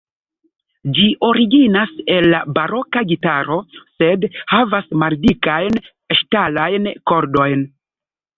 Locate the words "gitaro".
3.11-3.59